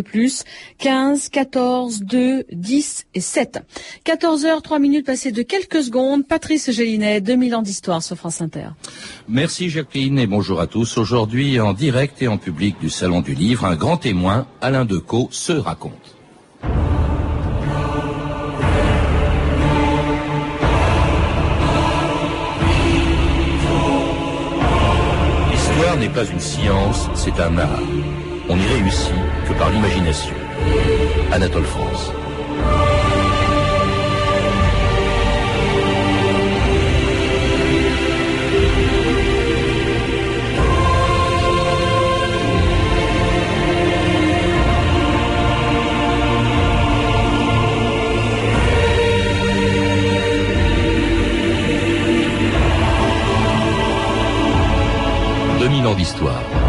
[0.00, 0.44] plus
[0.78, 3.58] 15, 14, 2, 10 et 7.
[4.04, 6.26] 14 heures, 3 minutes passées de quelques secondes.
[6.26, 8.68] Patrice Gélinet, 2000 ans d'histoire sur France Inter.
[9.28, 10.96] Merci Jacqueline et bonjour à tous.
[10.96, 15.28] Aujourd'hui, en direct et en public du Salon du Livre, un grand témoin, Alain Decaux,
[15.30, 16.16] se raconte.
[25.50, 27.82] L'histoire n'est pas une science, c'est un art.
[28.48, 29.12] On n'y réussit
[29.46, 30.34] que par l'imagination.
[31.32, 32.12] Anatole France.
[55.94, 56.61] d'histoire.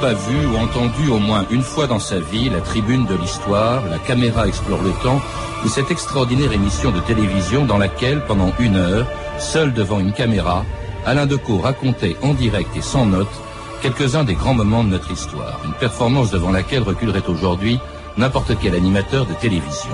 [0.00, 3.82] Pas vu ou entendu au moins une fois dans sa vie la tribune de l'histoire,
[3.90, 5.20] la caméra explore le temps,
[5.64, 9.06] ou cette extraordinaire émission de télévision dans laquelle, pendant une heure,
[9.38, 10.64] seul devant une caméra,
[11.04, 13.40] Alain Decaux racontait en direct et sans notes
[13.82, 15.60] quelques-uns des grands moments de notre histoire.
[15.66, 17.78] Une performance devant laquelle reculerait aujourd'hui
[18.16, 19.90] n'importe quel animateur de télévision.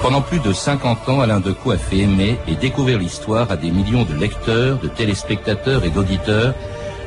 [0.00, 3.70] Pendant plus de 50 ans, Alain Decaux a fait aimer et découvrir l'histoire à des
[3.70, 6.54] millions de lecteurs, de téléspectateurs et d'auditeurs,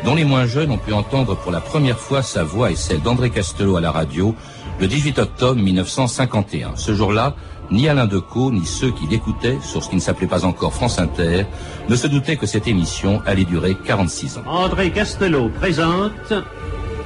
[0.03, 3.01] dont les moins jeunes ont pu entendre pour la première fois sa voix et celle
[3.01, 4.35] d'André Castelot à la radio
[4.79, 6.75] le 18 octobre 1951.
[6.75, 7.35] Ce jour-là,
[7.71, 10.99] ni Alain Decaux, ni ceux qui l'écoutaient, sur ce qui ne s'appelait pas encore France
[10.99, 11.45] Inter,
[11.89, 14.43] ne se doutaient que cette émission allait durer 46 ans.
[14.45, 16.33] André Castelot présente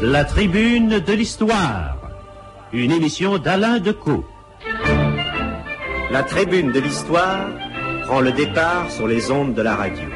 [0.02, 1.98] La Tribune de l'Histoire,
[2.74, 4.26] une émission d'Alain Decaux.
[6.12, 7.48] La Tribune de l'Histoire
[8.04, 10.10] prend le départ sur les ondes de la radio.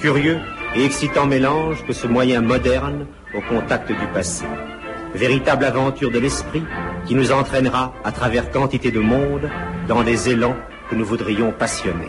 [0.00, 0.38] Curieux
[0.74, 4.44] et excitant mélange que ce moyen moderne au contact du passé.
[5.14, 6.62] Véritable aventure de l'esprit
[7.06, 9.48] qui nous entraînera à travers quantité de monde
[9.88, 10.56] dans des élans
[10.90, 12.08] que nous voudrions passionner.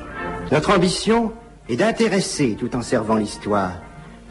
[0.51, 1.31] Notre ambition
[1.69, 3.73] est d'intéresser tout en servant l'histoire.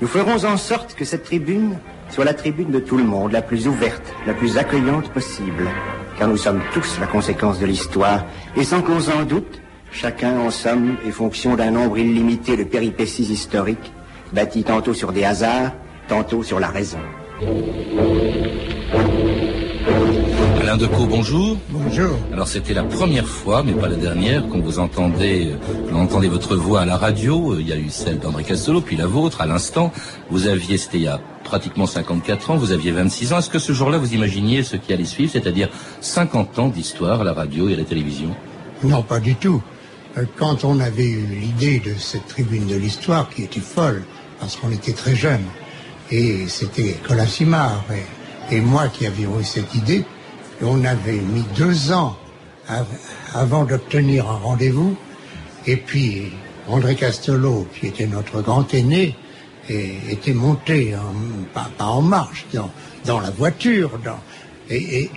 [0.01, 1.79] Nous ferons en sorte que cette tribune
[2.11, 5.69] soit la tribune de tout le monde, la plus ouverte, la plus accueillante possible.
[6.19, 8.25] Car nous sommes tous la conséquence de l'histoire,
[8.57, 13.25] et sans qu'on s'en doute, chacun en somme est fonction d'un nombre illimité de péripéties
[13.25, 13.93] historiques,
[14.33, 15.73] bâties tantôt sur des hasards,
[16.09, 16.99] tantôt sur la raison.
[20.61, 21.57] Alain Decaux, bonjour.
[21.71, 22.11] Bonjour.
[22.33, 26.29] Alors c'était la première fois, mais pas la dernière, qu'on vous entendait, euh, on entendait
[26.29, 27.55] votre voix à la radio.
[27.55, 29.93] Euh, Il y a eu celle d'André Castelot, puis la vôtre à l'instant.
[30.31, 33.39] Vous aviez, c'était il y a pratiquement 54 ans, vous aviez 26 ans.
[33.39, 35.71] Est-ce que ce jour-là, vous imaginiez ce qui allait suivre, c'est-à-dire
[36.03, 38.31] 50 ans d'histoire à la radio et à la télévision?
[38.85, 39.63] Non, pas du tout.
[40.19, 44.03] Euh, Quand on avait eu l'idée de cette tribune de l'histoire, qui était folle,
[44.41, 45.45] parce qu'on était très jeunes,
[46.11, 47.85] et c'était Colin Simard
[48.51, 50.05] et, moi qui avions eu cette idée,
[50.63, 52.17] on avait mis deux ans
[52.69, 52.87] av-
[53.35, 54.97] avant d'obtenir un rendez-vous,
[55.67, 56.33] et puis
[56.69, 59.15] André Castelot, qui était notre grand aîné,
[59.69, 62.47] était monté, en- pas, en marche,
[63.05, 63.91] dans, la voiture,
[64.71, 65.11] et,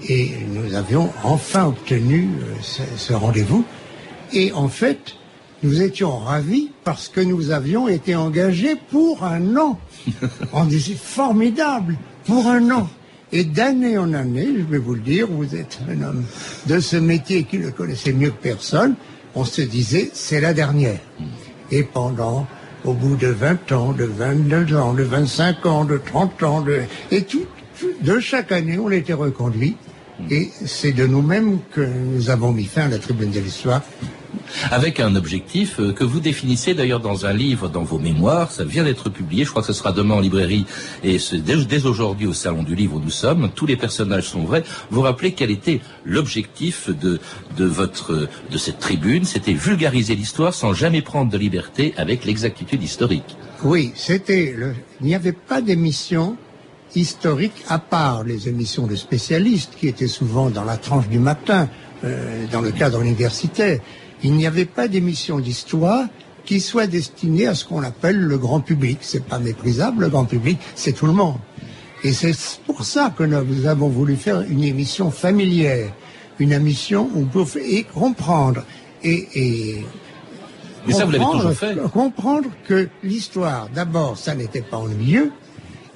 [0.49, 3.63] nous avions enfin obtenu euh, ce rendez-vous.
[4.33, 5.15] Et en fait,
[5.63, 9.79] nous étions ravis parce que nous avions été engagés pour un an.
[10.53, 12.89] On disait formidable, pour un an.
[13.33, 16.23] Et d'année en année, je vais vous le dire, vous êtes un homme
[16.67, 18.95] de ce métier qui le connaissait mieux que personne,
[19.35, 20.99] on se disait, c'est la dernière.
[21.71, 22.45] Et pendant,
[22.83, 26.81] au bout de 20 ans, de 22 ans, de 25 ans, de 30 ans, de,
[27.11, 27.45] et tout,
[27.79, 29.77] tout- de chaque année, on était reconduit.
[30.29, 33.81] Et c'est de nous-mêmes que nous avons mis fin à la tribune de l'histoire.
[34.71, 38.63] Avec un objectif euh, que vous définissez d'ailleurs dans un livre, dans vos mémoires, ça
[38.63, 40.65] vient d'être publié, je crois que ce sera demain en librairie,
[41.03, 44.43] et dès, dès aujourd'hui au Salon du Livre où nous sommes, tous les personnages sont
[44.43, 44.63] vrais.
[44.89, 47.19] Vous rappelez quel était l'objectif de,
[47.57, 52.81] de, votre, de cette tribune C'était vulgariser l'histoire sans jamais prendre de liberté avec l'exactitude
[52.83, 53.37] historique.
[53.63, 54.73] Oui, c'était le...
[55.01, 56.37] Il n'y avait pas d'émission
[56.95, 61.69] historique à part les émissions de spécialistes qui étaient souvent dans la tranche du matin,
[62.03, 63.79] euh, dans le cadre universitaire.
[64.23, 66.05] Il n'y avait pas d'émission d'histoire
[66.45, 68.99] qui soit destinée à ce qu'on appelle le grand public.
[69.01, 71.37] C'est pas méprisable, le grand public, c'est tout le monde.
[72.03, 72.35] Et c'est
[72.65, 75.91] pour ça que nous avons voulu faire une émission familière,
[76.39, 78.63] une émission où vous pouvez comprendre
[79.03, 79.85] et, et
[80.87, 81.91] Mais ça, vous l'avez comprendre- toujours fait.
[81.91, 85.31] Comprendre que l'histoire, d'abord, ça n'était pas ennuyeux,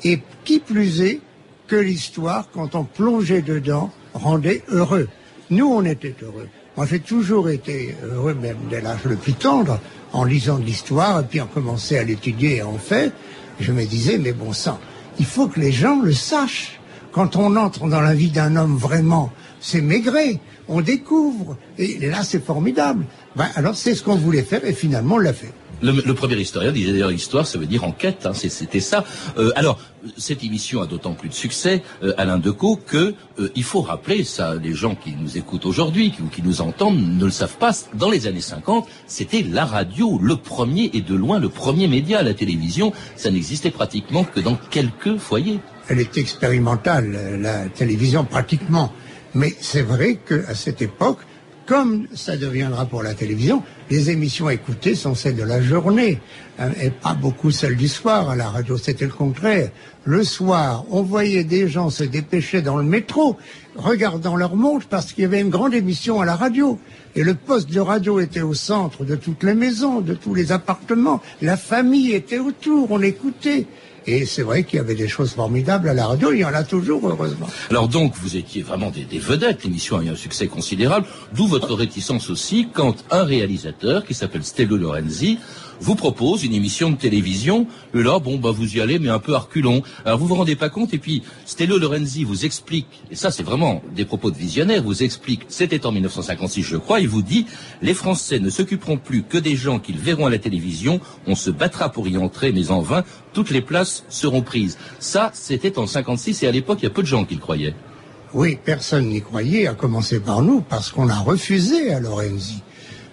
[0.03, 1.21] et qui plus est,
[1.67, 5.07] que l'histoire, quand on plongeait dedans, rendait heureux.
[5.49, 6.47] Nous, on était heureux.
[6.77, 9.79] Moi, j'ai toujours été heureux, même dès l'âge le plus tendre,
[10.11, 13.13] en lisant de l'histoire, et puis en commençant à l'étudier et en fait,
[13.59, 14.79] je me disais, mais bon sang,
[15.17, 16.79] il faut que les gens le sachent.
[17.13, 19.31] Quand on entre dans la vie d'un homme vraiment,
[19.61, 23.05] c'est Maigret, on découvre, et là c'est formidable.
[23.37, 25.53] Ben, alors c'est ce qu'on voulait faire, et finalement on l'a fait.
[25.81, 28.25] Le, premier historien disait d'ailleurs histoire, ça veut dire enquête.
[28.25, 29.03] Hein, C'était ça.
[29.37, 29.79] Euh, alors
[30.17, 34.23] cette émission a d'autant plus de succès, euh, Alain Decaux, que euh, il faut rappeler
[34.23, 34.55] ça.
[34.55, 37.71] Les gens qui nous écoutent aujourd'hui, qui, qui nous entendent, ne le savent pas.
[37.93, 42.23] Dans les années 50, c'était la radio, le premier et de loin le premier média.
[42.23, 45.59] La télévision, ça n'existait pratiquement que dans quelques foyers.
[45.89, 48.91] Elle est expérimentale, la télévision pratiquement.
[49.35, 51.19] Mais c'est vrai qu'à cette époque,
[51.65, 56.19] comme ça deviendra pour la télévision, les émissions écoutées sont celles de la journée
[56.59, 58.29] hein, et pas beaucoup celles du soir.
[58.29, 59.71] À la radio, c'était le contraire.
[60.03, 63.37] Le soir, on voyait des gens se dépêcher dans le métro,
[63.75, 66.79] regardant leur montre parce qu'il y avait une grande émission à la radio.
[67.15, 70.51] Et le poste de radio était au centre de toutes les maisons, de tous les
[70.51, 71.21] appartements.
[71.41, 73.65] La famille était autour, on écoutait.
[74.07, 76.53] Et c'est vrai qu'il y avait des choses formidables à la radio, il y en
[76.53, 77.47] a toujours, heureusement.
[77.71, 81.73] Alors donc, vous étiez vraiment des, vedettes, l'émission a eu un succès considérable, d'où votre
[81.73, 85.39] réticence aussi quand un réalisateur qui s'appelle Stello Lorenzi
[85.79, 87.67] vous propose une émission de télévision.
[87.93, 89.83] Et là, bon, bah, vous y allez, mais un peu arculon.
[90.05, 90.93] Alors, vous vous rendez pas compte.
[90.93, 95.03] Et puis, Stello Lorenzi vous explique, et ça, c'est vraiment des propos de visionnaire, vous
[95.03, 97.45] explique, c'était en 1956, je crois, il vous dit,
[97.81, 100.99] les Français ne s'occuperont plus que des gens qu'ils verront à la télévision.
[101.27, 104.77] On se battra pour y entrer, mais en vain, toutes les places seront prises.
[104.99, 107.41] Ça, c'était en 56, et à l'époque, il y a peu de gens qui le
[107.41, 107.75] croyaient.
[108.33, 112.61] Oui, personne n'y croyait, à commencer par nous, parce qu'on a refusé à Lorenzi.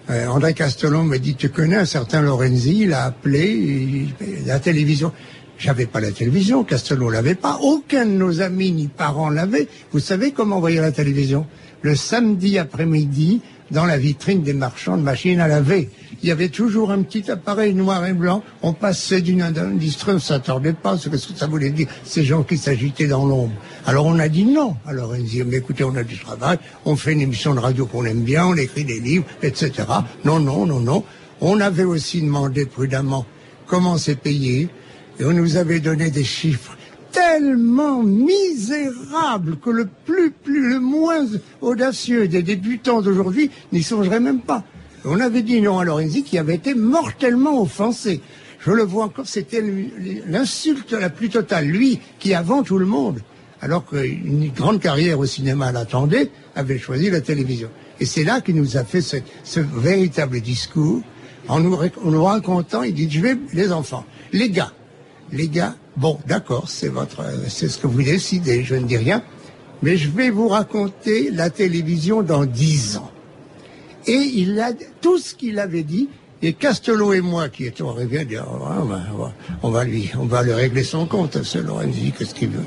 [0.09, 4.07] Euh, André Castelon me dit, tu connais un certain Lorenzi, il a appelé
[4.45, 5.11] la télévision.
[5.57, 9.67] J'avais pas la télévision, Castelon l'avait pas, aucun de nos amis ni parents l'avait.
[9.91, 11.45] Vous savez comment voyait la télévision?
[11.81, 13.41] Le samedi après-midi,
[13.73, 15.89] dans la vitrine des marchands de machines à laver.
[16.21, 18.43] Il y avait toujours un petit appareil noir et blanc.
[18.61, 22.43] On passait d'une industrie, on ne s'attendait pas ce que ça voulait dire, ces gens
[22.43, 23.53] qui s'agitaient dans l'ombre.
[23.85, 24.77] Alors on a dit non.
[24.85, 27.85] Alors on dit, mais écoutez, on a du travail, on fait une émission de radio
[27.85, 29.71] qu'on aime bien, on écrit des livres, etc.
[30.23, 31.03] Non, non, non, non.
[31.41, 33.25] On avait aussi demandé prudemment
[33.65, 34.69] comment c'est payé,
[35.19, 36.77] et on nous avait donné des chiffres
[37.13, 41.25] tellement misérable que le plus, plus, le moins
[41.61, 44.63] audacieux des débutants d'aujourd'hui n'y songerait même pas.
[45.05, 48.21] On avait dit non à Lorenzi qui avait été mortellement offensé.
[48.59, 49.63] Je le vois encore, c'était
[50.27, 51.67] l'insulte la plus totale.
[51.67, 53.19] Lui, qui avant tout le monde,
[53.61, 57.69] alors qu'une grande carrière au cinéma l'attendait, avait choisi la télévision.
[57.99, 61.01] Et c'est là qu'il nous a fait ce, véritable discours,
[61.47, 64.71] en nous, en nous racontant, il dit, je vais, les enfants, les gars,
[65.31, 69.23] les gars, bon, d'accord, c'est votre, c'est ce que vous décidez, je ne dis rien,
[69.81, 73.11] mais je vais vous raconter la télévision dans dix ans.
[74.05, 76.09] Et il a tout ce qu'il avait dit,
[76.41, 78.45] et Castelot et moi, qui étions arrivés à dire,
[79.61, 82.63] on, va, lui, on va lui régler son compte, ce Lorenzi, qu'est-ce qu'il veut.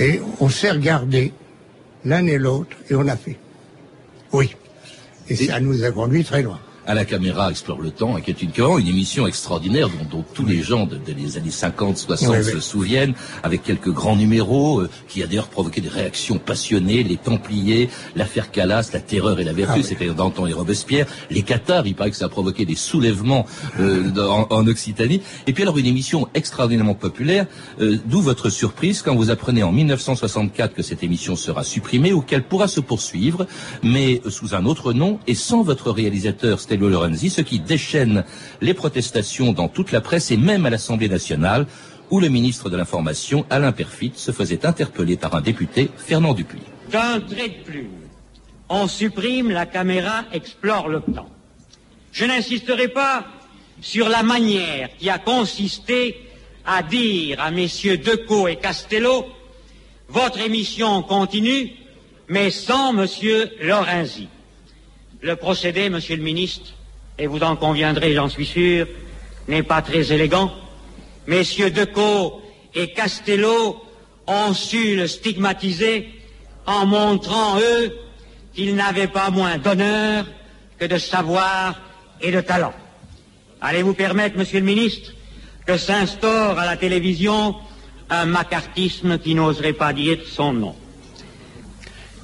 [0.00, 1.32] Et on s'est regardé
[2.04, 3.38] l'un et l'autre, et on a fait.
[4.32, 4.56] Oui.
[5.28, 8.42] et ça nous a conduit très loin à la caméra explore le temps, qui est
[8.42, 13.62] une, une émission extraordinaire dont, tous les gens des années 50, 60 se souviennent, avec
[13.62, 18.90] quelques grands numéros, euh, qui a d'ailleurs provoqué des réactions passionnées, les Templiers, l'affaire Calas,
[18.92, 22.16] la terreur et la vertu, ah c'était Danton et Robespierre, les Cathares, il paraît que
[22.16, 23.46] ça a provoqué des soulèvements
[23.80, 24.10] euh,
[24.50, 27.46] en, Occitanie, et puis alors une émission extraordinairement populaire,
[27.80, 32.20] euh, d'où votre surprise quand vous apprenez en 1964 que cette émission sera supprimée ou
[32.20, 33.46] qu'elle pourra se poursuivre,
[33.82, 38.24] mais sous un autre nom et sans votre réalisateur Lorenzi, ce qui déchaîne
[38.60, 41.66] les protestations dans toute la presse et même à l'Assemblée nationale,
[42.10, 46.60] où le ministre de l'Information, Alain Perfit, se faisait interpeller par un député, Fernand Dupuis.
[46.90, 47.88] D'un trait de plume,
[48.68, 51.30] on supprime la caméra explore le temps.
[52.12, 53.24] Je n'insisterai pas
[53.80, 56.16] sur la manière qui a consisté
[56.64, 59.26] à dire à messieurs Decaux et Castello
[60.08, 61.72] votre émission continue,
[62.28, 64.28] mais sans monsieur Lorenzi.
[65.24, 66.74] Le procédé, monsieur le ministre,
[67.18, 68.86] et vous en conviendrez, j'en suis sûr,
[69.48, 70.52] n'est pas très élégant.
[71.26, 72.42] Messieurs Decaux
[72.74, 73.82] et Castello
[74.26, 76.10] ont su le stigmatiser
[76.66, 77.96] en montrant, eux,
[78.52, 80.26] qu'ils n'avaient pas moins d'honneur
[80.78, 81.80] que de savoir
[82.20, 82.74] et de talent.
[83.62, 85.10] Allez-vous permettre, monsieur le ministre,
[85.64, 87.54] que s'instaure à la télévision
[88.10, 90.76] un macartisme qui n'oserait pas dire son nom?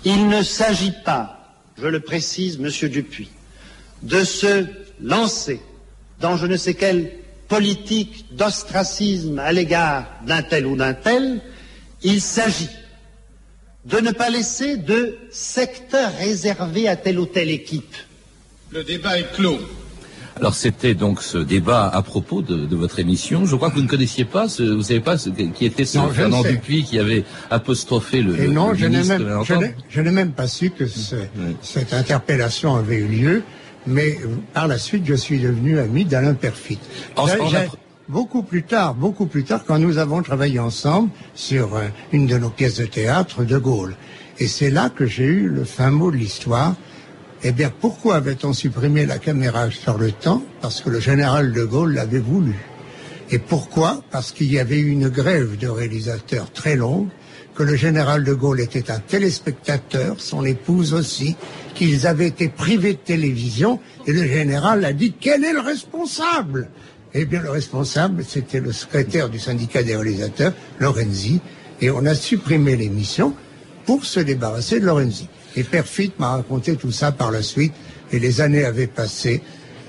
[0.05, 1.40] Il ne s'agit pas
[1.81, 3.31] je le précise, Monsieur Dupuis,
[4.03, 4.65] de se
[5.01, 5.61] lancer
[6.21, 7.13] dans je ne sais quelle
[7.49, 11.41] politique d'ostracisme à l'égard d'un tel ou d'un tel,
[12.03, 12.69] il s'agit
[13.87, 17.97] de ne pas laisser de secteur réservé à telle ou telle équipe.
[18.71, 19.59] Le débat est clos.
[20.41, 23.45] Alors c'était donc ce débat à propos de, votre émission.
[23.45, 25.99] Je crois que vous ne connaissiez pas, ce, vous savez pas ce, qui était ce
[26.13, 29.29] Fernand Dupuis qui avait apostrophé le, Et non, je n'ai même,
[29.89, 33.43] je n'ai même pas su que cette interpellation avait eu lieu,
[33.87, 34.19] mais
[34.55, 36.79] par la suite je suis devenu ami d'Alain Perfit.
[38.09, 42.39] Beaucoup plus tard, beaucoup plus tard, quand nous avons travaillé ensemble sur euh, une de
[42.39, 43.95] nos pièces de théâtre, De Gaulle.
[44.41, 46.75] Et c'est là que j'ai eu le fin mot de l'histoire,
[47.43, 50.43] eh bien, pourquoi avait-on supprimé la caméra sur le temps?
[50.61, 52.55] Parce que le général de Gaulle l'avait voulu.
[53.31, 54.03] Et pourquoi?
[54.11, 57.09] Parce qu'il y avait eu une grève de réalisateurs très longue,
[57.55, 61.37] que le général de Gaulle était un téléspectateur, son épouse aussi,
[61.75, 66.69] qu'ils avaient été privés de télévision, et le général a dit quel est le responsable?
[67.15, 71.41] Eh bien, le responsable, c'était le secrétaire du syndicat des réalisateurs, Lorenzi,
[71.81, 73.35] et on a supprimé l'émission
[73.87, 75.29] pour se débarrasser de Lorenzi.
[75.57, 77.73] Et Perfit m'a raconté tout ça par la suite,
[78.13, 79.43] et les années avaient passé,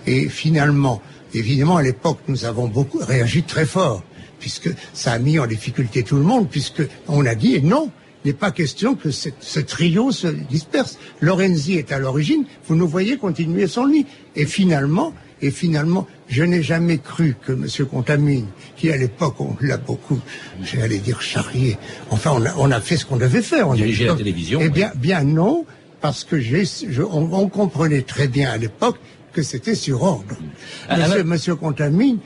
[0.07, 1.01] et finalement,
[1.33, 4.03] évidemment, à l'époque, nous avons beaucoup réagi très fort,
[4.39, 7.91] puisque ça a mis en difficulté tout le monde, puisque on a dit non,
[8.23, 10.99] il n'est pas question que ce trio se disperse.
[11.21, 14.05] Lorenzi est à l'origine, vous nous voyez continuer sans lui.
[14.35, 17.67] Et finalement, et finalement, je n'ai jamais cru que M.
[17.85, 18.47] Contamine,
[18.77, 20.19] qui à l'époque, on l'a beaucoup,
[20.63, 21.77] j'allais dire charrié,
[22.09, 23.67] enfin, on a, fait ce qu'on devait faire.
[23.67, 24.59] On Diriger la télévision.
[24.63, 25.65] Eh bien, bien non,
[25.99, 26.63] parce que j'ai,
[27.03, 28.97] on, comprenait très bien à l'époque
[29.33, 30.35] que c'était sur ordre.
[30.87, 32.19] Ah, monsieur, monsieur Contamine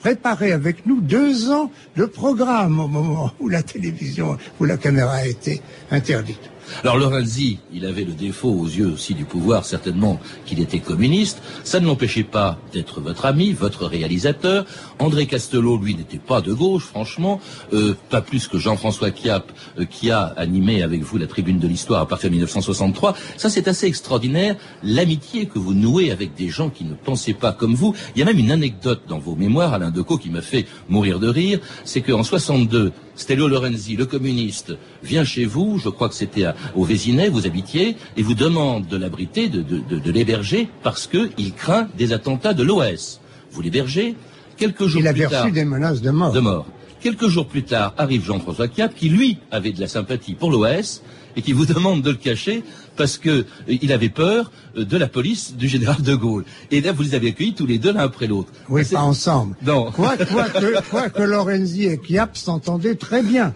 [0.00, 5.14] préparait avec nous deux ans de programme au moment où la télévision, où la caméra
[5.14, 6.51] a été interdite.
[6.84, 11.42] Alors Lorenzi, il avait le défaut aux yeux aussi du pouvoir, certainement qu'il était communiste.
[11.64, 14.64] Ça ne l'empêchait pas d'être votre ami, votre réalisateur.
[14.98, 17.40] André Castelot, lui, n'était pas de gauche, franchement,
[17.72, 21.68] euh, pas plus que Jean-François Kiap, euh, qui a animé avec vous la tribune de
[21.68, 23.14] l'histoire à partir de 1963.
[23.36, 27.52] Ça, c'est assez extraordinaire, l'amitié que vous nouez avec des gens qui ne pensaient pas
[27.52, 27.94] comme vous.
[28.14, 31.20] Il y a même une anecdote dans vos mémoires, Alain Decaux, qui m'a fait mourir
[31.20, 36.14] de rire, c'est qu'en 62, Stello Lorenzi, le communiste, vient chez vous, je crois que
[36.14, 41.52] c'était au Vésinet, vous habitiez, et vous demande de l'abriter, de, de, l'héberger, parce qu'il
[41.54, 43.20] craint des attentats de l'OS.
[43.50, 44.14] Vous l'hébergez,
[44.56, 45.30] quelques jours Il plus tard...
[45.32, 46.32] Il reçu des menaces de mort.
[46.32, 46.66] De mort.
[47.00, 51.02] Quelques jours plus tard, arrive Jean-François Cap, qui lui avait de la sympathie pour l'OS,
[51.36, 52.62] et qui vous demande de le cacher
[52.96, 56.44] parce que euh, il avait peur euh, de la police du général de Gaulle.
[56.70, 58.50] Et là, vous les avez accueillis tous les deux l'un après l'autre.
[58.68, 59.56] Oui, pas ensemble.
[59.64, 59.90] Non.
[59.92, 63.54] Quoi, que, que Lorenzi et Chiap s'entendaient très bien.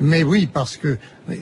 [0.00, 0.98] Mais oui, parce que
[1.30, 1.34] euh,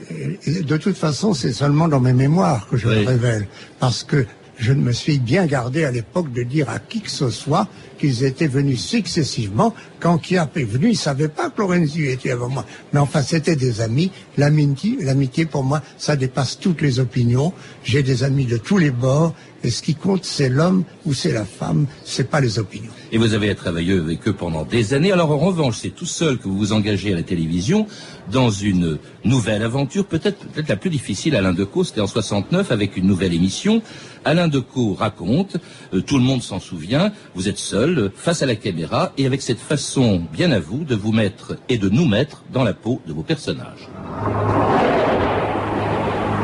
[0.61, 3.47] de toute façon, c'est seulement dans mes mémoires que je le révèle.
[3.79, 4.25] Parce que
[4.61, 8.23] je me suis bien gardé à l'époque de dire à qui que ce soit qu'ils
[8.23, 9.73] étaient venus successivement.
[9.99, 12.65] Quand Kiap est venu, il savait pas que Lorenzi était avant moi.
[12.93, 14.11] Mais enfin, c'était des amis.
[14.37, 17.53] L'amitié, l'amitié pour moi, ça dépasse toutes les opinions.
[17.83, 19.33] J'ai des amis de tous les bords.
[19.63, 22.91] Et ce qui compte, c'est l'homme ou c'est la femme, c'est pas les opinions.
[23.11, 25.11] Et vous avez travaillé avec eux pendant des années.
[25.11, 27.85] Alors en revanche, c'est tout seul que vous vous engagez à la télévision
[28.31, 31.35] dans une nouvelle aventure, peut-être peut-être la plus difficile.
[31.35, 33.81] Alain Decaux, c'était en 69 avec une nouvelle émission.
[34.25, 35.57] Alain Decaux raconte,
[35.93, 39.41] euh, tout le monde s'en souvient, vous êtes seul face à la caméra et avec
[39.41, 43.01] cette façon bien à vous de vous mettre et de nous mettre dans la peau
[43.07, 43.89] de vos personnages.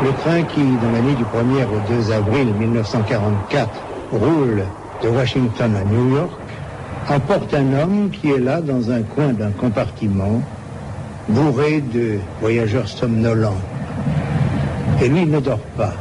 [0.08, 3.70] Le train qui, dans la nuit du 1er au 2 avril 1944,
[4.14, 4.64] roule
[5.04, 6.40] de Washington à New York,
[7.10, 10.42] emporte un homme qui est là dans un coin d'un compartiment,
[11.28, 13.60] bourré de voyageurs somnolents.
[15.04, 15.94] Et lui, ne dort pas.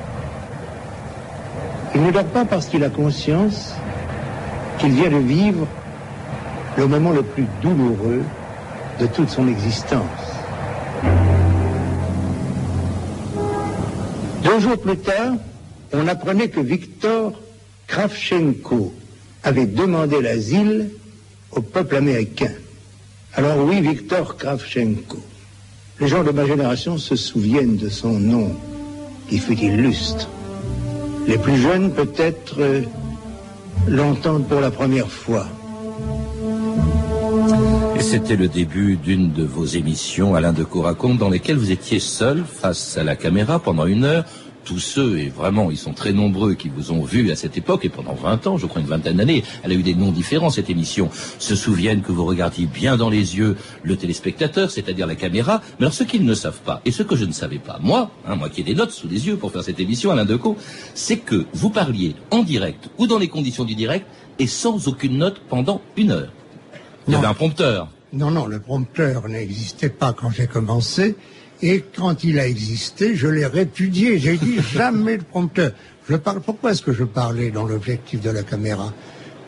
[1.93, 3.75] Il ne dort pas parce qu'il a conscience
[4.79, 5.67] qu'il vient de vivre
[6.79, 8.23] le moment le plus douloureux
[9.01, 10.26] de toute son existence.
[14.75, 15.35] Plus tard,
[15.93, 17.33] on apprenait que Viktor
[17.87, 18.93] Kravchenko
[19.45, 20.91] avait demandé l'asile
[21.53, 22.51] au peuple américain.
[23.35, 25.19] Alors oui, Viktor Kravchenko.
[26.01, 28.57] Les gens de ma génération se souviennent de son nom,
[29.29, 30.29] qui fut illustre.
[31.27, 32.83] Les plus jeunes, peut-être, euh,
[33.87, 35.47] l'entendent pour la première fois.
[37.97, 41.99] Et c'était le début d'une de vos émissions, Alain de Coracombe, dans lesquelles vous étiez
[41.99, 44.25] seul face à la caméra pendant une heure.
[44.67, 47.85] Tous ceux, et vraiment ils sont très nombreux, qui vous ont vu à cette époque,
[47.85, 50.51] et pendant 20 ans, je crois une vingtaine d'années, elle a eu des noms différents
[50.51, 51.09] cette émission,
[51.39, 55.63] se souviennent que vous regardiez bien dans les yeux le téléspectateur, c'est-à-dire la caméra.
[55.79, 58.11] Mais alors ce qu'ils ne savent pas, et ce que je ne savais pas, moi,
[58.27, 60.57] hein, moi qui ai des notes sous les yeux pour faire cette émission, Alain Decaux,
[60.95, 64.05] c'est que vous parliez en direct ou dans les conditions du direct
[64.41, 66.33] et sans aucune note pendant une heure.
[67.07, 67.89] Il y avait un prompteur.
[68.13, 71.15] Non, non, le prompteur n'existait pas quand j'ai commencé.
[71.63, 74.19] Et quand il a existé, je l'ai répudié.
[74.19, 75.73] J'ai dit jamais de prompteur.
[76.09, 76.41] Je parle.
[76.41, 78.93] Pourquoi est-ce que je parlais dans l'objectif de la caméra?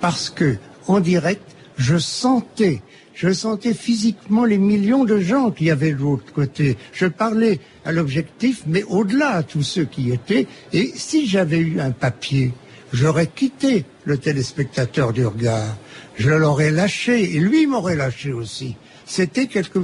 [0.01, 1.43] Parce que en direct,
[1.77, 2.83] je sentais,
[3.15, 6.77] je sentais physiquement les millions de gens qui avaient de l'autre côté.
[6.93, 10.47] Je parlais à l'objectif, mais au-delà à tous ceux qui étaient.
[10.73, 12.53] Et si j'avais eu un papier,
[12.93, 15.77] j'aurais quitté le téléspectateur du regard.
[16.17, 18.77] Je l'aurais lâché et lui m'aurait lâché aussi
[19.09, 19.81] c'était quelque,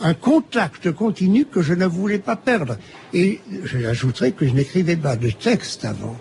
[0.00, 2.78] un contact continu que je ne voulais pas perdre.
[3.12, 6.16] Et j'ajouterais que je n'écrivais pas de texte avant.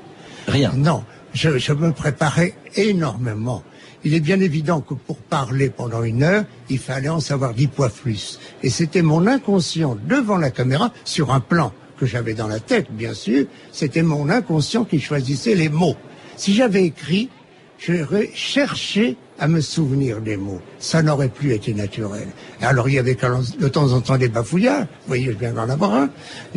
[0.48, 0.74] Rien.
[0.76, 1.04] Non,
[1.34, 3.64] je, je, me préparais énormément.
[4.04, 7.70] Il est bien évident que pour parler pendant une heure, il fallait en savoir dix
[7.74, 8.38] fois plus.
[8.64, 12.88] Et c'était mon inconscient devant la caméra, sur un plan que j'avais dans la tête,
[12.92, 15.96] bien sûr, c'était mon inconscient qui choisissait les mots.
[16.36, 17.30] Si j'avais écrit,
[17.78, 20.62] j'aurais cherché à me souvenir des mots.
[20.80, 22.28] Ça n'aurait plus été naturel.
[22.62, 25.68] Alors il y avait de temps en temps des bafouillages, vous voyez, je viens d'en
[25.68, 26.10] avoir un,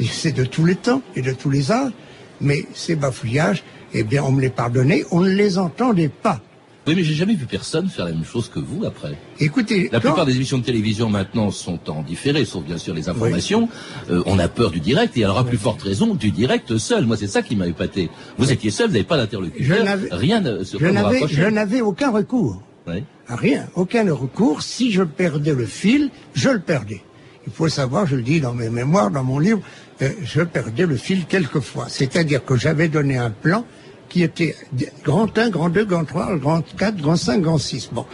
[0.06, 1.92] c'est de tous les temps et de tous les âges,
[2.42, 3.64] mais ces bafouillages,
[3.94, 6.40] eh bien on me les pardonnait, on ne les entendait pas.
[6.86, 9.16] Oui, mais j'ai jamais vu personne faire la même chose que vous après.
[9.40, 13.08] Écoutez, la plupart des émissions de télévision maintenant sont en différé, sauf bien sûr les
[13.08, 13.70] informations.
[14.10, 17.06] Euh, on a peur du direct et alors à plus forte raison du direct seul.
[17.06, 18.10] Moi, c'est ça qui m'a épaté.
[18.36, 19.78] Vous étiez seul, vous n'avez pas d'interlocuteur,
[20.12, 20.42] rien
[20.74, 22.60] Je n'avais aucun recours.
[23.28, 24.62] Rien, aucun recours.
[24.62, 27.02] Si je perdais le fil, je le perdais.
[27.46, 29.60] Il faut savoir, je le dis dans mes mémoires, dans mon livre,
[30.02, 31.86] euh, je perdais le fil quelquefois.
[31.88, 33.64] C'est-à-dire que j'avais donné un plan
[34.08, 34.54] qui était
[35.02, 37.90] grand 1, grand 2, grand 3, grand 4, grand 5, grand 6.
[37.92, 38.06] Bon.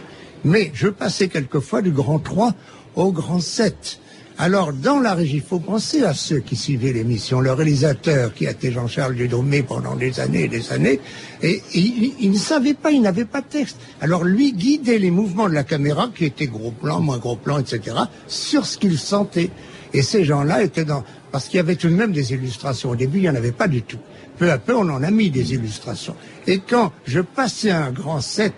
[0.43, 2.53] Mais je passais quelquefois du grand 3
[2.95, 4.00] au grand 7.
[4.43, 7.41] Alors, dans la régie, il faut penser à ceux qui suivaient l'émission.
[7.41, 10.99] Le réalisateur, qui a été Jean-Charles Dudomé pendant des années et des années,
[11.43, 13.77] et, il, ne savait pas, il n'avait pas de texte.
[14.01, 17.59] Alors, lui guidait les mouvements de la caméra, qui étaient gros plan, moins gros plan,
[17.59, 17.95] etc.,
[18.25, 19.51] sur ce qu'il sentait.
[19.93, 21.03] Et ces gens-là étaient dans...
[21.31, 22.89] Parce qu'il y avait tout de même des illustrations.
[22.89, 23.99] Au début, il n'y en avait pas du tout.
[24.39, 26.15] Peu à peu, on en a mis des illustrations.
[26.47, 28.53] Et quand je passais un grand 7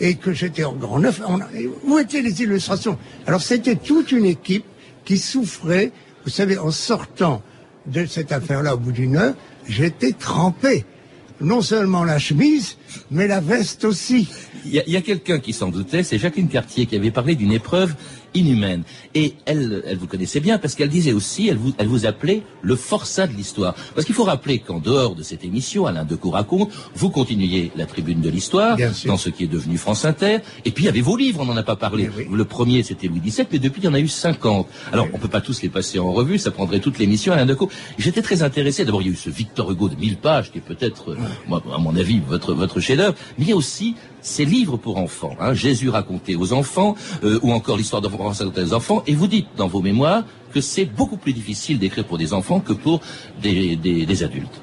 [0.00, 1.20] et que j'étais en grand 9,
[1.84, 2.96] où étaient les illustrations?
[3.26, 4.64] Alors, c'était toute une équipe
[5.06, 5.92] qui souffrait.
[6.24, 7.40] Vous savez, en sortant
[7.86, 9.34] de cette affaire-là au bout d'une heure,
[9.66, 10.84] j'étais trempé.
[11.40, 12.76] Non seulement la chemise,
[13.10, 14.28] mais la veste aussi.
[14.64, 17.94] Il y a, quelqu'un qui s'en doutait, c'est Jacqueline Cartier qui avait parlé d'une épreuve
[18.36, 18.82] inhumaine.
[19.14, 22.42] Et elle, elle vous connaissait bien parce qu'elle disait aussi, elle vous, elle vous appelait
[22.62, 23.74] le forçat de l'histoire.
[23.94, 27.86] Parce qu'il faut rappeler qu'en dehors de cette émission, Alain Decaux raconte, vous continuiez la
[27.86, 31.00] tribune de l'histoire, dans ce qui est devenu France Inter, et puis il y avait
[31.00, 32.10] vos livres, on n'en a pas parlé.
[32.30, 34.66] Le premier, c'était Louis XVII, mais depuis, il y en a eu 50.
[34.92, 37.70] Alors, on peut pas tous les passer en revue, ça prendrait toute l'émission, Alain Decaux.
[37.98, 38.84] J'étais très intéressé.
[38.84, 41.16] D'abord, il y a eu ce Victor Hugo de 1000 pages, qui est peut-être,
[41.50, 43.94] à mon avis, votre, votre chef-d'œuvre, mais il y a aussi
[44.26, 48.08] ces livres pour enfants, hein, Jésus raconté aux enfants, euh, ou encore l'histoire de
[49.06, 52.60] Et vous dites dans vos mémoires que c'est beaucoup plus difficile d'écrire pour des enfants
[52.60, 53.00] que pour
[53.42, 54.62] des, des, adultes.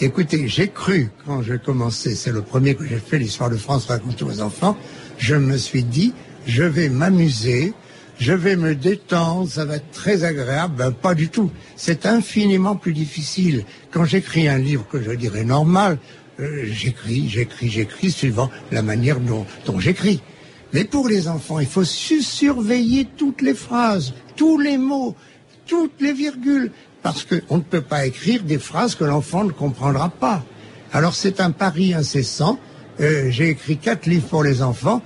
[0.00, 3.86] Écoutez, j'ai cru, quand j'ai commencé, c'est le premier que j'ai fait, l'histoire de France
[3.86, 4.76] racontée aux enfants,
[5.18, 6.12] je me suis dit,
[6.46, 7.72] je vais m'amuser,
[8.18, 10.74] je vais me détendre, ça va être très agréable.
[10.76, 11.50] Ben, pas du tout.
[11.76, 13.64] C'est infiniment plus difficile.
[13.90, 15.98] Quand j'écris un livre que je dirais normal,
[16.40, 19.44] euh, j'écris, j'écris, j'écris suivant la manière dont,
[19.78, 20.20] j'écris.
[20.72, 25.14] Mais pour les enfants, il faut surveiller toutes les phrases, tous les mots,
[25.66, 26.70] toutes les virgules,
[27.02, 30.44] parce qu'on ne peut pas écrire des phrases que l'enfant ne comprendra pas.
[30.92, 32.58] Alors c'est un pari incessant.
[33.00, 35.02] Euh, j'ai écrit quatre livres pour les enfants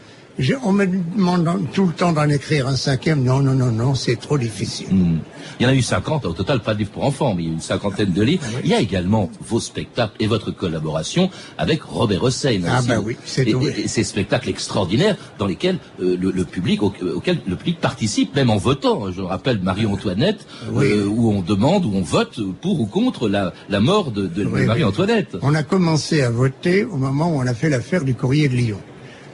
[0.62, 3.22] on me demande tout le temps d'en écrire un cinquième.
[3.22, 4.88] Non, non, non, non, c'est trop difficile.
[4.90, 5.18] Hmm.
[5.58, 7.46] Il y en a eu 50 au total, pas de livres pour enfants, mais il
[7.46, 8.42] y a eu une cinquantaine de livres.
[8.46, 12.60] Ah il y a également vos spectacles et votre collaboration avec Robert Hossein.
[12.68, 17.56] Ah ben oui, c'est et, ces spectacles extraordinaires dans lesquels euh, le, public, auquel le
[17.56, 19.10] public participe, même en votant.
[19.10, 24.10] Je rappelle Marie-Antoinette, euh, où on demande, où on vote pour ou contre la, mort
[24.10, 25.36] de, de Marie-Antoinette.
[25.42, 28.56] On a commencé à voter au moment où on a fait l'affaire du courrier de
[28.56, 28.78] Lyon.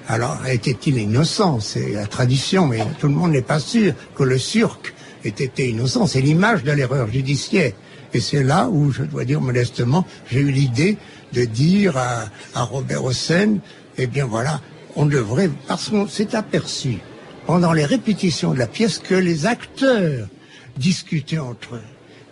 [0.09, 1.61] Alors, était-il innocent?
[1.61, 5.69] C'est la tradition, mais tout le monde n'est pas sûr que le surc ait été
[5.69, 6.07] innocent.
[6.07, 7.73] C'est l'image de l'erreur judiciaire.
[8.15, 10.99] Et c'est là où, je dois dire modestement, j'ai eu l'idée
[11.33, 13.59] de dire à, Robert Hossein,
[13.97, 14.61] eh bien voilà,
[14.97, 16.99] on devrait, parce qu'on s'est aperçu
[17.47, 20.29] pendant les répétitions de la pièce que les acteurs
[20.77, 21.83] discutaient entre eux.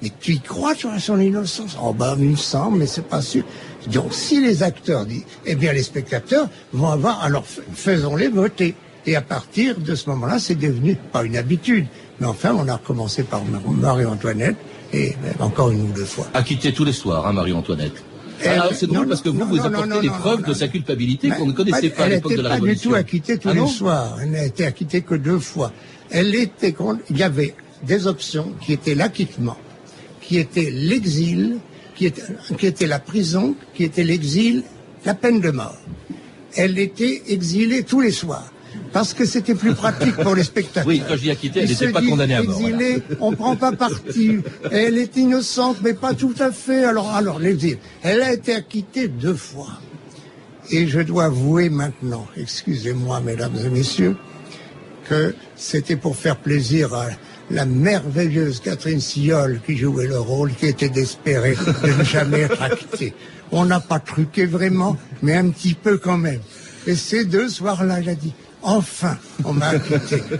[0.02, 1.76] Mais tu y crois sur son innocence?
[1.82, 3.44] Oh ben, il me semble, mais c'est pas sûr.
[3.88, 8.74] Donc, si les acteurs disent, eh bien, les spectateurs vont avoir, alors faisons-les voter.
[9.06, 11.86] Et à partir de ce moment-là, c'est devenu pas une habitude,
[12.20, 14.56] mais enfin, on a recommencé par Marie-Antoinette
[14.92, 16.26] et encore une ou deux fois.
[16.34, 18.04] Acquittée tous les soirs, hein, Marie-Antoinette.
[18.44, 21.52] Alors c'est drôle parce que vous, vous apportez des preuves de sa culpabilité qu'on ne
[21.52, 22.94] connaissait pas à l'époque de la Révolution.
[22.94, 24.18] Elle n'était pas du tout acquittée tous ah les soirs.
[24.22, 25.72] Elle n'a été acquittée que deux fois.
[26.10, 26.74] Elle était,
[27.10, 27.54] il y avait
[27.86, 29.56] des options qui étaient l'acquittement
[30.30, 31.56] qui était l'exil,
[32.00, 32.22] qui était,
[32.56, 34.62] qui était la prison, qui était l'exil,
[35.04, 35.76] la peine de mort.
[36.56, 38.50] Elle était exilée tous les soirs
[38.90, 40.86] parce que c'était plus pratique pour les spectateurs.
[40.88, 42.58] Oui, quand je dis acquittée, elle n'était pas condamnée à mort.
[42.58, 42.74] voilà.
[42.74, 44.38] Exilée, on prend pas parti.
[44.70, 46.84] Elle est innocente, mais pas tout à fait.
[46.84, 47.76] Alors, alors l'exil.
[48.02, 49.68] Elle a été acquittée deux fois.
[50.70, 54.16] Et je dois avouer maintenant, excusez-moi, mesdames et messieurs,
[55.06, 57.08] que c'était pour faire plaisir à
[57.50, 62.62] la merveilleuse Catherine Sillol qui jouait le rôle, qui était d'espérer de ne jamais être
[62.62, 63.12] acquittée.
[63.52, 66.40] On n'a pas truqué vraiment, mais un petit peu quand même.
[66.86, 69.72] Et ces deux soirs-là, elle a dit, enfin, on m'a.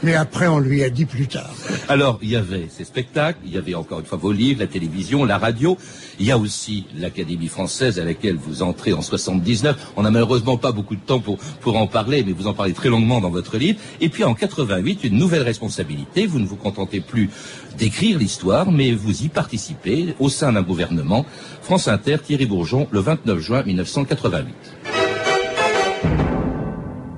[0.02, 1.50] Mais après, on lui a dit plus tard.
[1.88, 4.66] Alors, il y avait ces spectacles, il y avait encore une fois vos livres, la
[4.66, 5.76] télévision, la radio.
[6.18, 9.92] Il y a aussi l'Académie française à laquelle vous entrez en 79.
[9.96, 12.72] On n'a malheureusement pas beaucoup de temps pour, pour en parler, mais vous en parlez
[12.72, 13.78] très longuement dans votre livre.
[14.00, 16.26] Et puis en 88, une nouvelle responsabilité.
[16.26, 17.30] Vous ne vous contentez plus
[17.78, 21.24] d'écrire l'histoire, mais vous y participez au sein d'un gouvernement.
[21.62, 24.89] France Inter, Thierry Bourgeon, le 29 juin 1988.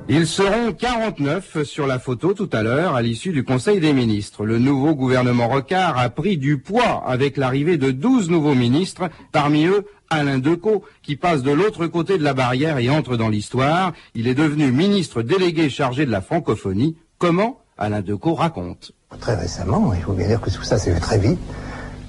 [0.09, 4.45] Ils seront 49 sur la photo tout à l'heure à l'issue du Conseil des ministres.
[4.45, 9.67] Le nouveau gouvernement Rocard a pris du poids avec l'arrivée de 12 nouveaux ministres, parmi
[9.67, 13.93] eux Alain Decaux, qui passe de l'autre côté de la barrière et entre dans l'histoire.
[14.15, 16.97] Il est devenu ministre délégué chargé de la francophonie.
[17.19, 18.93] Comment Alain Decaux raconte.
[19.21, 21.39] Très récemment, il faut bien dire que tout ça s'est fait très vite.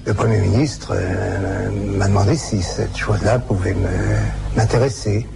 [0.04, 3.74] Le Premier ministre euh, m'a demandé si cette chose-là pouvait
[4.56, 5.26] m'intéresser.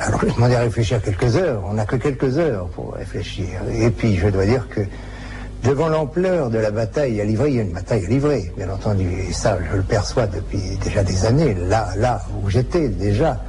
[0.00, 1.62] Alors j'ai demandé à réfléchir quelques heures.
[1.68, 3.46] On n'a que quelques heures pour réfléchir.
[3.74, 4.80] Et puis je dois dire que
[5.64, 8.70] devant l'ampleur de la bataille à livrer, il y a une bataille à livrer, bien
[8.70, 9.08] entendu.
[9.28, 13.42] Et ça, je le perçois depuis déjà des années, là, là où j'étais déjà.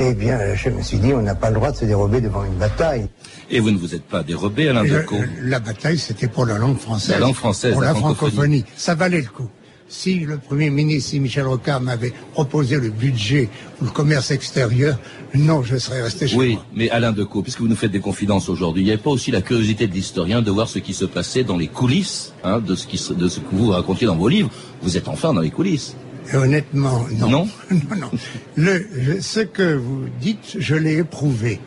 [0.00, 2.44] Eh bien, je me suis dit, on n'a pas le droit de se dérober devant
[2.44, 3.08] une bataille.
[3.50, 5.16] Et vous ne vous êtes pas dérobé, Alain Je- Decaux.
[5.42, 7.10] la bataille, c'était pour la langue française.
[7.16, 8.30] La langue française, Pour la la francophonie.
[8.30, 8.64] francophonie.
[8.76, 9.48] Ça valait le coup.
[9.90, 13.48] Si le Premier ministre, si Michel Rocard m'avait proposé le budget
[13.80, 14.98] ou le commerce extérieur,
[15.34, 16.66] non, je serais resté chez Oui, moi.
[16.74, 19.30] mais Alain Decaux, puisque vous nous faites des confidences aujourd'hui, il n'y avait pas aussi
[19.30, 22.74] la curiosité de l'historien de voir ce qui se passait dans les coulisses hein, de,
[22.74, 24.50] ce qui, se- de ce que vous racontiez dans vos livres.
[24.82, 25.96] Vous êtes enfin dans les coulisses.
[26.30, 27.30] Et honnêtement, non.
[27.30, 28.10] Non non, non.
[28.56, 31.60] Le, je- ce que vous dites, je l'ai éprouvé.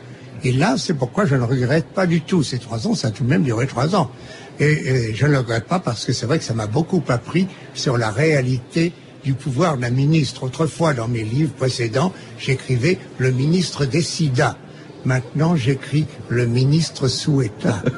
[0.44, 2.42] Et là, c'est pourquoi je ne regrette pas du tout.
[2.44, 4.10] Ces trois ans, ça a tout de même duré trois ans.
[4.62, 7.48] Et, je ne le regrette pas parce que c'est vrai que ça m'a beaucoup appris
[7.74, 8.92] sur la réalité
[9.24, 10.44] du pouvoir d'un ministre.
[10.44, 14.56] Autrefois, dans mes livres précédents, j'écrivais le ministre décida.
[15.04, 17.82] Maintenant, j'écris le ministre souhaita.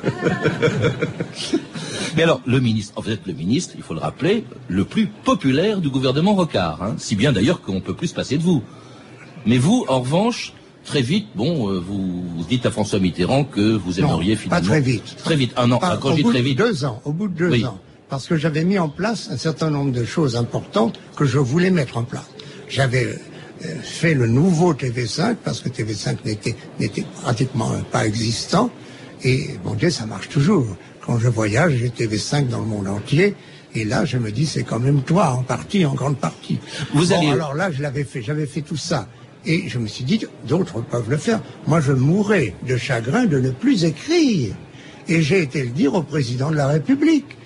[2.17, 5.81] Mais alors, le ministre, vous êtes le ministre, il faut le rappeler, le plus populaire
[5.81, 6.83] du gouvernement Rocard.
[6.83, 6.95] hein.
[6.97, 8.63] si bien d'ailleurs qu'on peut plus se passer de vous.
[9.45, 13.75] Mais vous, en revanche, très vite, bon, euh, vous, vous dites à François Mitterrand que
[13.77, 14.67] vous Non, aimeriez pas finalement...
[14.69, 15.17] très vite.
[15.19, 15.79] Très vite, un an.
[15.79, 16.59] Pas- quand au je dis bout très de vite...
[16.59, 17.65] deux ans, au bout de deux Oui.
[17.65, 17.79] ans.
[18.09, 21.71] Parce que j'avais mis en place un certain nombre de choses importantes que je voulais
[21.71, 22.29] mettre en place.
[22.69, 23.07] J'avais
[23.65, 28.71] euh, fait le nouveau TV5 parce que TV5 n'était, n'était pratiquement pas existant.
[29.23, 30.67] Et bon Dieu, ça marche toujours.
[31.05, 33.35] Quand je voyage, j'ai TV5 dans le monde entier.
[33.75, 36.59] Et là, je me dis, c'est quand même toi, en partie, en grande partie.
[36.93, 39.09] Vous Bon, allez- alors là, je l'avais fait, j'avais fait tout ça.
[39.47, 41.41] Et je me suis dit, d'autres peuvent le faire.
[41.67, 44.55] Moi, je mourrais de chagrin de ne plus écrire.
[45.07, 47.37] Et j'ai été le dire au président de la République.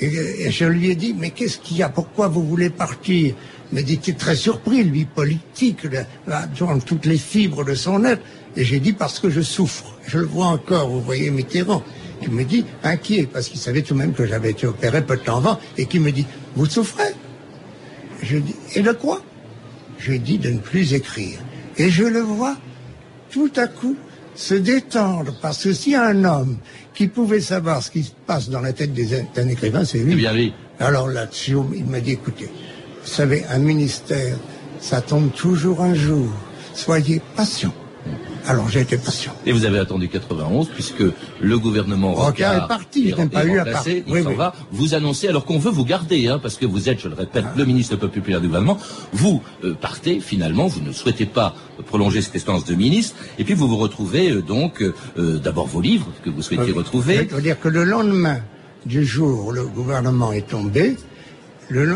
[0.00, 1.88] Et, je lui ai dit, mais qu'est-ce qu'il y a?
[1.88, 3.34] Pourquoi vous voulez partir?
[3.70, 5.86] Il m'a dit, très surpris, lui, politique,
[6.26, 8.22] dans toutes les fibres de son être.
[8.56, 9.96] Et j'ai dit, parce que je souffre.
[10.06, 11.82] Je le vois encore, vous voyez Mitterrand.
[12.22, 15.16] Il me dit, inquiet, parce qu'il savait tout de même que j'avais été opéré peu
[15.16, 17.14] de temps avant, et qui me dit, vous souffrez?
[18.22, 19.22] Je dis, et de quoi?
[19.98, 21.38] Je lui ai dit de ne plus écrire.
[21.76, 22.56] Et je le vois
[23.30, 23.96] tout à coup
[24.34, 26.56] se détendre, parce que s'il y a un homme
[26.92, 30.12] qui pouvait savoir ce qui se passe dans la tête d'un écrivain, c'est lui.
[30.12, 30.52] Eh bien, lui.
[30.80, 34.36] Alors là-dessus, il m'a dit, écoutez, vous savez, un ministère,
[34.80, 36.28] ça tombe toujours un jour.
[36.74, 37.72] Soyez patient.
[38.46, 39.32] Alors j'ai été patient.
[39.46, 41.02] Et vous avez attendu 91 puisque
[41.40, 44.26] le gouvernement Rocard Rocard est parti, je n'ai pas est eu à remplacé, part- il
[44.26, 44.54] oui, va.
[44.70, 47.44] Vous annoncez alors qu'on veut vous garder, hein, parce que vous êtes, je le répète,
[47.56, 48.78] le ministre le plus populaire du gouvernement.
[49.12, 51.54] Vous euh, partez finalement, vous ne souhaitez pas
[51.86, 55.80] prolonger cette expérience de ministre, et puis vous vous retrouvez euh, donc euh, d'abord vos
[55.80, 56.78] livres que vous souhaitiez Oui.
[56.78, 57.26] retrouver.
[57.30, 58.40] Je veux dire que le lendemain
[58.84, 60.96] du jour où le gouvernement est tombé,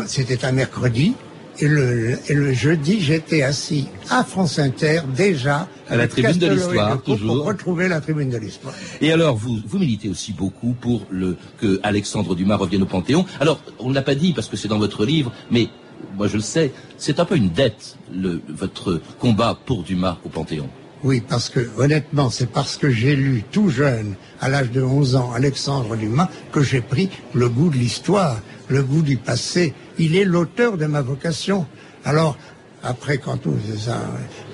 [0.07, 1.13] c'était un mercredi,
[1.59, 6.47] et le, et le jeudi, j'étais assis à France Inter, déjà, À la tribune de
[6.47, 7.37] l'histoire, toujours.
[7.37, 8.73] Pour retrouver la tribune de l'histoire.
[9.01, 13.25] Et alors, vous, vous militez aussi beaucoup pour le, que Alexandre Dumas revienne au Panthéon.
[13.39, 15.67] Alors, on ne l'a pas dit parce que c'est dans votre livre, mais
[16.15, 20.29] moi je le sais, c'est un peu une dette, le, votre combat pour Dumas au
[20.29, 20.69] Panthéon.
[21.03, 25.15] Oui, parce que honnêtement, c'est parce que j'ai lu tout jeune, à l'âge de 11
[25.15, 30.15] ans, Alexandre Dumas, que j'ai pris le goût de l'histoire, le goût du passé il
[30.15, 31.67] est l'auteur de ma vocation.
[32.05, 32.37] Alors,
[32.81, 33.39] après, quand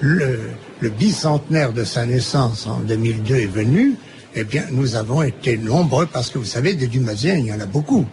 [0.02, 0.40] le,
[0.82, 3.96] le bicentenaire de sa naissance en 2002 est venu,
[4.36, 7.60] eh bien, nous avons été nombreux, parce que vous savez, des Dumasiens, il y en
[7.60, 8.06] a beaucoup.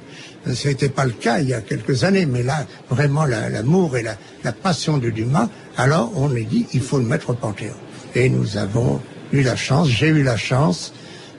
[0.53, 4.03] Ce n'était pas le cas il y a quelques années, mais là, vraiment, l'amour et
[4.03, 7.75] la, passion de Dumas, alors on a dit, il faut le mettre au Panthéon.
[8.15, 9.01] Et nous avons
[9.33, 10.93] eu la chance, j'ai eu la chance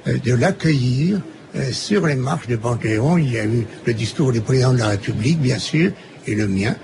[0.08, 1.22] euh, de l'accueillir
[1.56, 3.18] euh, sur les marches du Panthéon.
[3.18, 5.92] Il y a eu le discours du président de la République, bien sûr,
[6.28, 6.76] et le mien,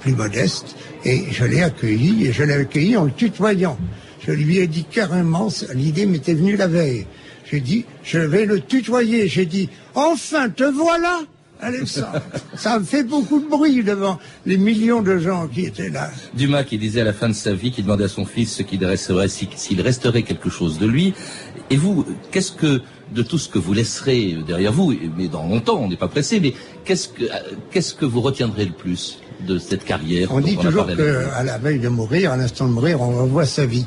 [0.00, 3.78] plus modeste, et je l'ai accueilli, et je l'ai accueilli en le tutoyant.
[4.26, 7.06] Je lui ai dit carrément, l'idée m'était venue la veille.
[7.50, 9.28] J'ai dit, je vais le tutoyer.
[9.28, 11.20] J'ai dit, enfin, te voilà
[11.60, 12.20] Alexandre.
[12.56, 16.10] ça me fait beaucoup de bruit devant les millions de gens qui étaient là.
[16.34, 18.62] Dumas qui disait à la fin de sa vie, qui demandait à son fils ce
[18.62, 21.14] qu'il resterait, s'il resterait quelque chose de lui.
[21.70, 25.78] Et vous, qu'est-ce que, de tout ce que vous laisserez derrière vous, mais dans longtemps,
[25.78, 27.24] on n'est pas pressé, mais qu'est-ce que,
[27.70, 31.78] qu'est-ce que vous retiendrez le plus de cette carrière On dit toujours qu'à la veille
[31.78, 33.86] de mourir, à l'instant de mourir, on revoit sa vie.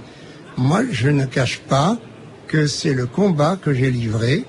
[0.57, 1.97] Moi, je ne cache pas
[2.47, 4.45] que c'est le combat que j'ai livré,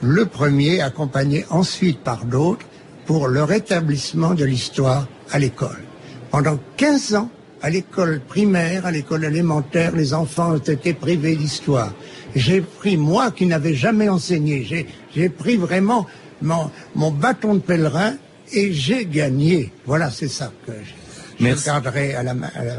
[0.00, 2.66] le premier accompagné ensuite par d'autres,
[3.06, 5.82] pour le rétablissement de l'histoire à l'école.
[6.30, 7.30] Pendant 15 ans,
[7.62, 11.92] à l'école primaire, à l'école élémentaire, les enfants ont été privés d'histoire.
[12.34, 16.06] J'ai pris, moi qui n'avais jamais enseigné, j'ai pris vraiment
[16.40, 18.14] mon, mon, bâton de pèlerin
[18.52, 19.72] et j'ai gagné.
[19.86, 22.34] Voilà, c'est ça que je, je garderai à la,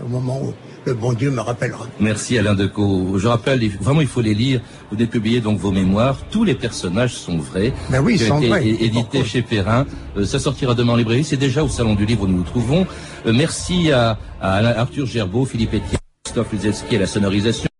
[0.05, 0.53] au moment où
[0.85, 1.87] le bon Dieu me rappellera.
[1.99, 3.17] Merci Alain Decaux.
[3.17, 4.61] Je rappelle, vraiment il faut les lire.
[4.89, 6.17] Vous dépubliez donc vos mémoires.
[6.29, 7.73] Tous les personnages sont vrais.
[7.89, 8.67] Ben oui, ils sont vrais.
[8.67, 9.85] Édité chez Perrin.
[10.17, 11.23] Euh, ça sortira demain en librairie.
[11.23, 12.85] C'est déjà au Salon du Livre où nous nous trouvons.
[13.25, 17.72] Euh, merci à, à Arthur Gerbeau, Philippe Etienne, Christophe Luzeski à la sonorisation.